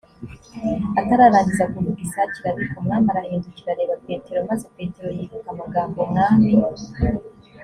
atararangiza 0.99 1.65
kuvuga 1.73 1.99
isake 2.07 2.35
irabika 2.39 2.75
umwami 2.81 3.07
arahindukira 3.11 3.69
areba 3.73 3.95
petero 4.05 4.39
maze 4.49 4.65
petero 4.77 5.09
yibuka 5.17 5.47
amagambo 5.53 5.97
umwami 6.07 6.47